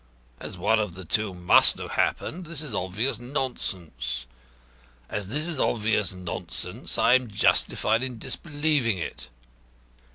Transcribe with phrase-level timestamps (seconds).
[0.39, 4.25] As one of the two must have happened, this is obvious nonsense.
[5.07, 9.29] As this is obvious nonsense I am justified in disbelieving it.